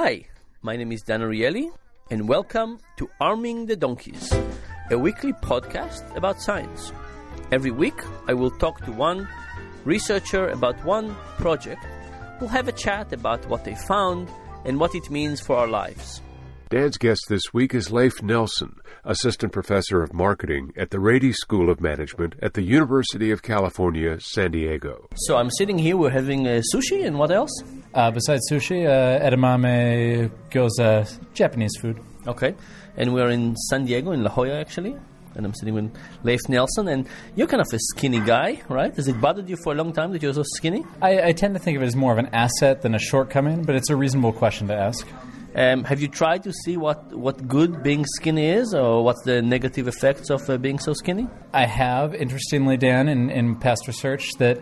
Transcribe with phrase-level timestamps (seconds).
[0.00, 0.24] Hi,
[0.62, 1.72] my name is Dan Ariely,
[2.08, 4.32] and welcome to Arming the Donkeys,
[4.92, 6.92] a weekly podcast about science.
[7.50, 9.26] Every week, I will talk to one
[9.84, 11.84] researcher about one project.
[12.38, 14.28] We'll have a chat about what they found
[14.64, 16.22] and what it means for our lives.
[16.70, 21.70] Dan's guest this week is Leif Nelson, Assistant Professor of Marketing at the Rady School
[21.70, 25.08] of Management at the University of California, San Diego.
[25.16, 27.50] So I'm sitting here, we're having uh, sushi, and what else?
[27.94, 31.98] Uh, besides sushi, uh, edamame gyoza, Japanese food.
[32.26, 32.54] Okay.
[32.96, 34.94] And we're in San Diego, in La Jolla, actually.
[35.34, 36.88] And I'm sitting with Leif Nelson.
[36.88, 38.94] And you're kind of a skinny guy, right?
[38.96, 40.84] Has it bothered you for a long time that you're so skinny?
[41.00, 43.62] I, I tend to think of it as more of an asset than a shortcoming,
[43.62, 45.06] but it's a reasonable question to ask.
[45.54, 49.40] Um, have you tried to see what, what good being skinny is, or what's the
[49.40, 51.26] negative effects of uh, being so skinny?
[51.52, 54.60] I have, interestingly, Dan, in, in past research, that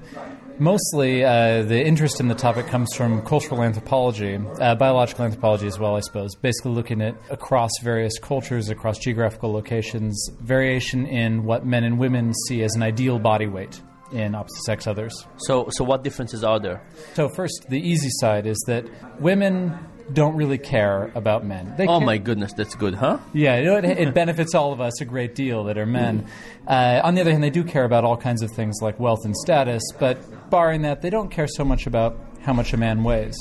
[0.58, 5.78] mostly uh, the interest in the topic comes from cultural anthropology, uh, biological anthropology as
[5.78, 6.34] well, I suppose.
[6.34, 12.32] Basically, looking at across various cultures, across geographical locations, variation in what men and women
[12.46, 13.80] see as an ideal body weight
[14.12, 15.26] in opposite sex others.
[15.38, 16.82] So, so what differences are there?
[17.14, 18.84] So, first, the easy side is that
[19.20, 19.76] women
[20.12, 21.74] don't really care about men.
[21.76, 23.18] They Oh care- my goodness, that's good, huh?
[23.32, 26.26] Yeah, you know, it, it benefits all of us a great deal that are men.
[26.66, 29.24] Uh, on the other hand, they do care about all kinds of things like wealth
[29.24, 33.02] and status, but barring that, they don't care so much about how much a man
[33.02, 33.36] weighs.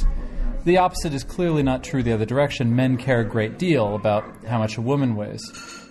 [0.63, 2.75] The opposite is clearly not true the other direction.
[2.75, 5.41] Men care a great deal about how much a woman weighs.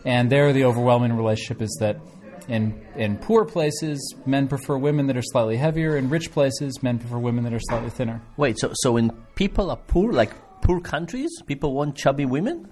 [0.04, 2.00] And there, the overwhelming relationship is that
[2.48, 5.96] in, in poor places, men prefer women that are slightly heavier.
[5.96, 8.20] In rich places, men prefer women that are slightly thinner.
[8.36, 10.32] Wait, so, so when people are poor, like
[10.64, 12.68] poor countries, people want chubby women?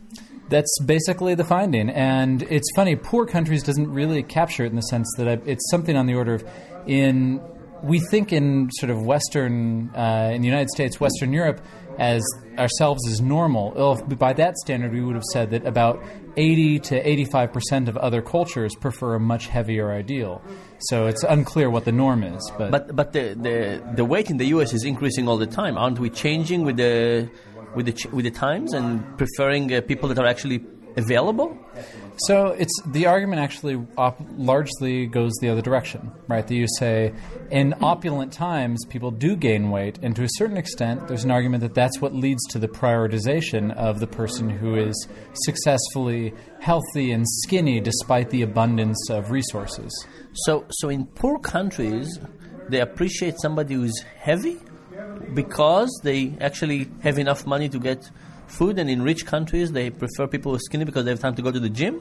[0.49, 2.97] That's basically the finding, and it's funny.
[2.97, 6.15] Poor countries doesn't really capture it in the sense that I, it's something on the
[6.15, 6.45] order of
[6.87, 7.41] in
[7.83, 11.61] we think in sort of Western uh, in the United States, Western Europe
[11.99, 12.23] as
[12.59, 13.73] ourselves as normal.
[13.75, 16.03] Well, by that standard, we would have said that about
[16.37, 20.43] 80 to 85 percent of other cultures prefer a much heavier ideal.
[20.81, 24.37] So it's unclear what the norm is, but, But, but the, the, the weight in
[24.37, 25.77] the US is increasing all the time.
[25.77, 27.31] Aren't we changing with the,
[27.75, 30.65] with the, ch- with the times and preferring uh, people that are actually
[30.97, 31.57] available?
[32.27, 36.47] So it's the argument actually op- largely goes the other direction, right?
[36.47, 37.13] That you say
[37.51, 41.63] in opulent times people do gain weight, and to a certain extent, there's an argument
[41.63, 47.25] that that's what leads to the prioritization of the person who is successfully healthy and
[47.43, 49.91] skinny despite the abundance of resources.
[50.35, 52.19] So, so in poor countries,
[52.69, 54.59] they appreciate somebody who's heavy
[55.35, 58.11] because they actually have enough money to get
[58.47, 61.35] food, and in rich countries, they prefer people who are skinny because they have time
[61.35, 62.01] to go to the gym.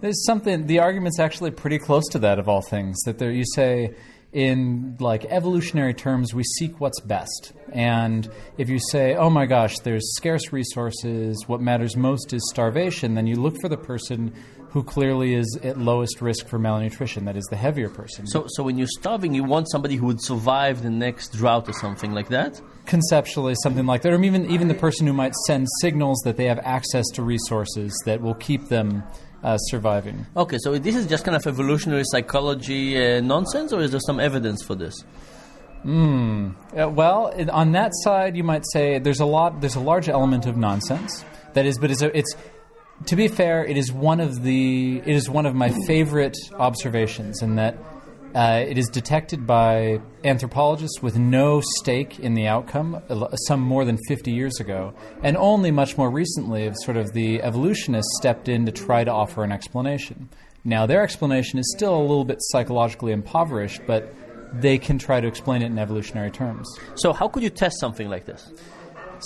[0.00, 0.66] There's something.
[0.66, 3.00] The argument's actually pretty close to that of all things.
[3.02, 3.94] That there, you say,
[4.32, 7.52] in like evolutionary terms, we seek what's best.
[7.72, 11.44] And if you say, "Oh my gosh, there's scarce resources.
[11.46, 14.32] What matters most is starvation," then you look for the person
[14.70, 17.26] who clearly is at lowest risk for malnutrition.
[17.26, 18.26] That is the heavier person.
[18.26, 21.74] So, so when you're starving, you want somebody who would survive the next drought or
[21.74, 22.58] something like that.
[22.86, 26.46] conceptually, something like that, or even even the person who might send signals that they
[26.46, 29.02] have access to resources that will keep them
[29.42, 30.26] uh, surviving.
[30.36, 34.20] Okay, so this is just kind of evolutionary psychology uh, nonsense, or is there some
[34.20, 35.04] evidence for this?
[35.84, 39.60] Uh, well, it- on that side, you might say there's a lot.
[39.60, 41.24] There's a large element of nonsense.
[41.54, 42.34] That is, but it's, a, it's
[43.06, 47.42] to be fair, it is one of the it is one of my favorite observations
[47.42, 47.76] in that
[48.34, 53.02] uh, it is detected by anthropologists with no stake in the outcome,
[53.46, 57.42] some more than 50 years ago, and only much more recently have sort of the
[57.42, 60.28] evolutionists stepped in to try to offer an explanation.
[60.64, 64.14] Now, their explanation is still a little bit psychologically impoverished, but
[64.54, 66.68] they can try to explain it in evolutionary terms.
[66.94, 68.52] So, how could you test something like this?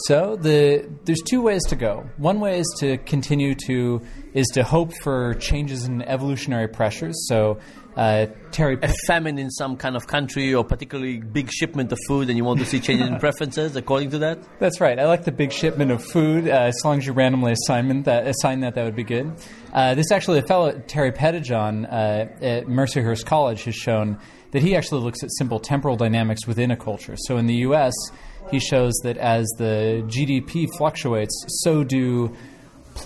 [0.04, 2.04] So the there's two ways to go.
[2.18, 4.02] One way is to continue to
[4.34, 7.14] is to hope for changes in evolutionary pressures.
[7.28, 7.58] So
[7.96, 12.28] uh, Terry A famine in some kind of country, or particularly big shipment of food,
[12.28, 14.38] and you want to see changes in preferences according to that?
[14.58, 14.98] That's right.
[14.98, 16.48] I like the big shipment of food.
[16.48, 19.32] Uh, as long as you randomly assign that, assign that, that would be good.
[19.72, 24.18] Uh, this actually, a fellow Terry Pettijohn uh, at Mercyhurst College has shown
[24.52, 27.16] that he actually looks at simple temporal dynamics within a culture.
[27.16, 27.94] So in the U.S.,
[28.50, 32.34] he shows that as the GDP fluctuates, so do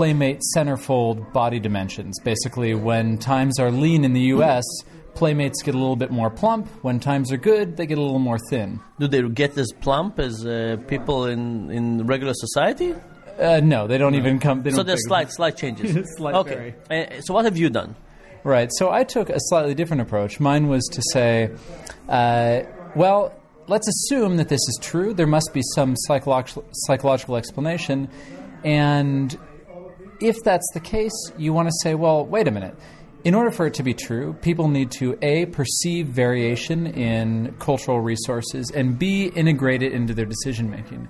[0.00, 2.18] playmate centerfold body dimensions.
[2.20, 4.64] Basically, when times are lean in the U.S.,
[5.14, 6.68] playmates get a little bit more plump.
[6.80, 8.80] When times are good, they get a little more thin.
[8.98, 12.94] Do they get as plump as uh, people in, in regular society?
[13.38, 14.62] Uh, no, they don't even come.
[14.62, 15.92] They So there's slight, slight changes.
[16.16, 16.74] Slight okay.
[16.90, 17.94] Uh, so what have you done?
[18.42, 18.70] Right.
[18.78, 20.40] So I took a slightly different approach.
[20.40, 21.50] Mine was to say,
[22.08, 22.62] uh,
[22.96, 25.12] well, let's assume that this is true.
[25.12, 28.08] There must be some psychological psychological explanation,
[28.64, 29.38] and
[30.20, 32.74] if that's the case, you want to say, well, wait a minute.
[33.22, 38.00] In order for it to be true, people need to A, perceive variation in cultural
[38.00, 41.08] resources, and B, integrate it into their decision making.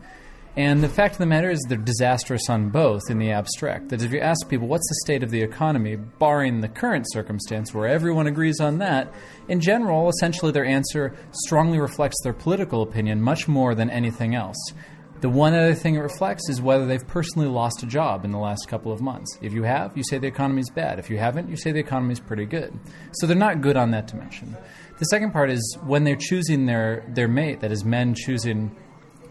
[0.57, 3.91] And the fact of the matter is, they're disastrous on both in the abstract.
[3.91, 7.73] That if you ask people, what's the state of the economy, barring the current circumstance
[7.73, 9.15] where everyone agrees on that,
[9.47, 14.73] in general, essentially their answer strongly reflects their political opinion much more than anything else.
[15.21, 18.39] The one other thing it reflects is whether they've personally lost a job in the
[18.39, 19.39] last couple of months.
[19.43, 20.99] If you have, you say the economy's bad.
[20.99, 22.73] If you haven't, you say the economy's pretty good.
[23.13, 24.57] So they're not good on that dimension.
[24.99, 28.75] The second part is when they're choosing their, their mate, that is, men choosing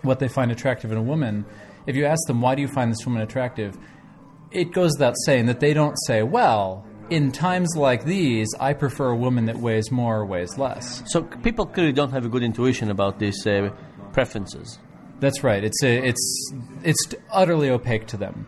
[0.03, 1.43] what they find attractive in a woman,
[1.87, 3.75] if you ask them, why do you find this woman attractive?
[4.51, 9.09] It goes without saying that they don't say, well, in times like these, I prefer
[9.09, 11.01] a woman that weighs more or weighs less.
[11.07, 13.71] So people clearly don't have a good intuition about these uh,
[14.13, 14.77] preferences.
[15.19, 15.63] That's right.
[15.63, 18.47] It's a, it's it's utterly opaque to them.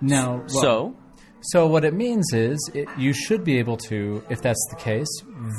[0.00, 0.96] Now, well, so
[1.52, 5.08] so what it means is it, you should be able to, if that's the case,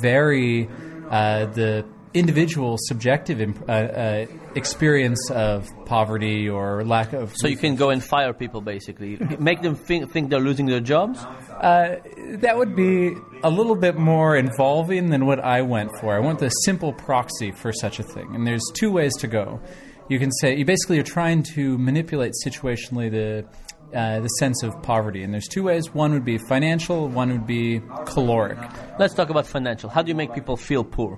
[0.01, 0.67] vary
[1.09, 4.25] uh, the individual subjective imp- uh, uh,
[4.55, 7.33] experience of poverty or lack of.
[7.35, 10.79] so you can go and fire people basically, make them think, think they're losing their
[10.79, 11.19] jobs.
[11.23, 11.97] Uh,
[12.39, 13.13] that would be
[13.43, 16.15] a little bit more involving than what I went for.
[16.15, 19.61] I want the simple proxy for such a thing, and there's two ways to go.
[20.09, 23.45] You can say you basically are trying to manipulate situationally the
[23.93, 25.93] uh, the sense of poverty, and there's two ways.
[25.93, 27.07] One would be financial.
[27.07, 28.57] One would be caloric.
[28.99, 29.89] Let's talk about financial.
[29.89, 31.17] How do you make people feel poor?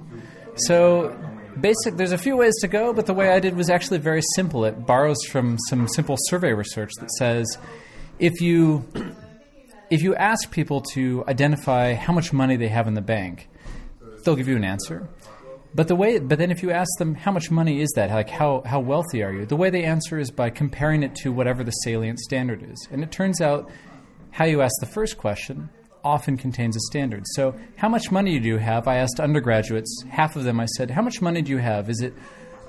[0.55, 1.17] So
[1.61, 4.21] basic there's a few ways to go but the way i did was actually very
[4.35, 7.57] simple it borrows from some simple survey research that says
[8.17, 8.85] if you
[9.89, 13.49] if you ask people to identify how much money they have in the bank
[14.23, 15.09] they'll give you an answer
[15.73, 18.29] but the way but then if you ask them how much money is that like
[18.29, 21.63] how how wealthy are you the way they answer is by comparing it to whatever
[21.63, 23.69] the salient standard is and it turns out
[24.31, 25.69] how you ask the first question
[26.03, 27.23] often contains a standard.
[27.35, 28.87] So, how much money do you have?
[28.87, 31.89] I asked undergraduates, half of them I said, How much money do you have?
[31.89, 32.13] Is it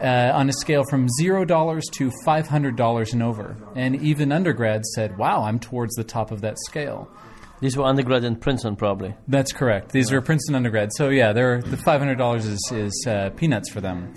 [0.01, 3.57] uh, on a scale from $0 to $500 and over?
[3.75, 7.09] And even undergrads said, Wow, I'm towards the top of that scale.
[7.61, 9.15] These were undergrad in Princeton, probably.
[9.29, 9.93] That's correct.
[9.93, 10.95] These were Princeton undergrads.
[10.97, 14.15] So, yeah, they're, the $500 is, is uh, peanuts for them.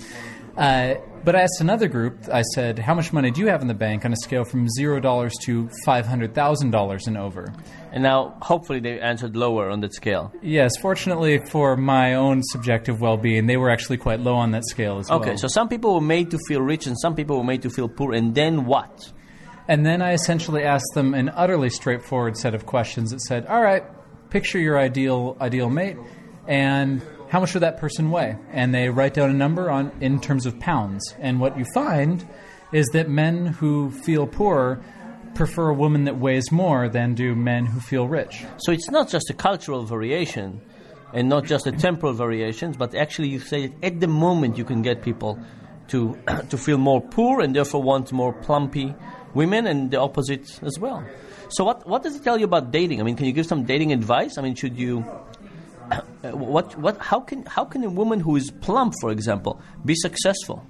[0.57, 3.67] Uh, but I asked another group, I said, How much money do you have in
[3.67, 7.53] the bank on a scale from $0 to $500,000 and over?
[7.91, 10.31] And now, hopefully, they answered lower on that scale.
[10.41, 14.65] Yes, fortunately for my own subjective well being, they were actually quite low on that
[14.65, 15.29] scale as Okay, well.
[15.29, 17.69] Okay, so some people were made to feel rich and some people were made to
[17.69, 19.11] feel poor, and then what?
[19.67, 23.61] And then I essentially asked them an utterly straightforward set of questions that said, All
[23.61, 23.83] right,
[24.29, 25.97] picture your ideal ideal mate
[26.47, 28.37] and how much would that person weigh?
[28.51, 31.15] And they write down a number on in terms of pounds.
[31.19, 32.27] And what you find
[32.71, 34.83] is that men who feel poor
[35.33, 38.45] prefer a woman that weighs more than do men who feel rich.
[38.57, 40.61] So it's not just a cultural variation
[41.11, 44.65] and not just a temporal variations, but actually you say that at the moment you
[44.65, 45.39] can get people
[45.87, 46.17] to
[46.49, 48.93] to feel more poor and therefore want more plumpy
[49.33, 51.05] women and the opposite as well.
[51.49, 52.99] So what what does it tell you about dating?
[52.99, 54.37] I mean, can you give some dating advice?
[54.37, 55.01] I mean, should you
[56.21, 60.65] what what how can how can a woman who is plump, for example, be successful?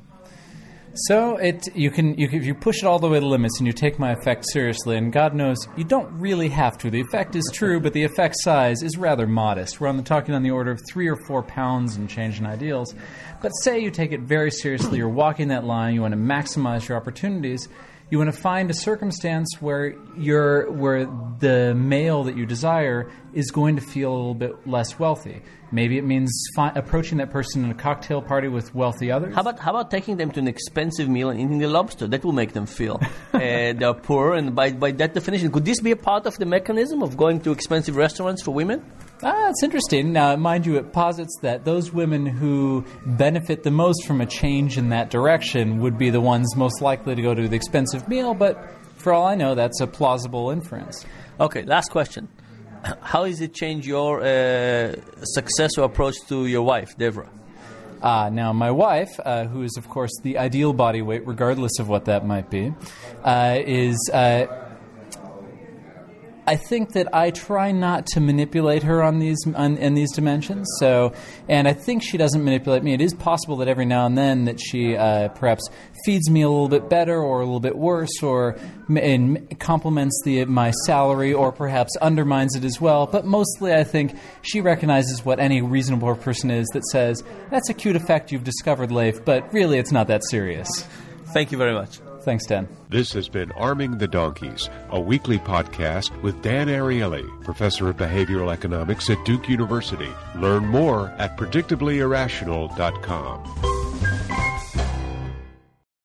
[0.95, 3.65] So it you can you if you push it all the way to limits and
[3.65, 6.91] you take my effect seriously, and God knows you don't really have to.
[6.91, 9.81] The effect is true, but the effect size is rather modest.
[9.81, 12.45] We're on the talking on the order of three or four pounds and change in
[12.45, 12.93] ideals.
[13.41, 16.87] But say you take it very seriously, you're walking that line, you want to maximize
[16.87, 17.67] your opportunities.
[18.13, 21.05] You want to find a circumstance where you're where
[21.39, 25.41] the male that you desire is going to feel a little bit less wealthy.
[25.71, 29.33] Maybe it means fi- approaching that person in a cocktail party with wealthy others.
[29.33, 32.05] How about how about taking them to an expensive meal and eating the lobster?
[32.05, 33.01] That will make them feel
[33.33, 36.45] uh, they're poor, and by by that definition, could this be a part of the
[36.45, 38.85] mechanism of going to expensive restaurants for women?
[39.25, 40.11] Ah, it's interesting.
[40.11, 44.77] Now, mind you, it posits that those women who benefit the most from a change
[44.77, 48.33] in that direction would be the ones most likely to go to the expensive meal,
[48.33, 51.05] but for all I know, that's a plausible inference.
[51.39, 52.27] Okay, last question.
[53.01, 57.29] How does it change your uh, success or approach to your wife, Devra?
[58.01, 61.87] Uh, now, my wife, uh, who is, of course, the ideal body weight, regardless of
[61.87, 62.73] what that might be,
[63.23, 63.97] uh, is.
[66.45, 70.67] I think that I try not to manipulate her on these on, in these dimensions.
[70.79, 71.13] So,
[71.47, 72.93] and I think she doesn't manipulate me.
[72.93, 75.69] It is possible that every now and then that she uh, perhaps
[76.05, 78.57] feeds me a little bit better or a little bit worse, or
[78.89, 83.07] and compliments the my salary, or perhaps undermines it as well.
[83.07, 87.73] But mostly, I think she recognizes what any reasonable person is that says that's a
[87.73, 90.67] cute effect you've discovered, Leif, but really it's not that serious.
[91.33, 91.99] Thank you very much.
[92.23, 92.67] Thanks, Dan.
[92.89, 98.51] This has been Arming the Donkeys, a weekly podcast with Dan Ariely, professor of behavioral
[98.51, 100.09] economics at Duke University.
[100.35, 103.72] Learn more at predictablyirrational.com.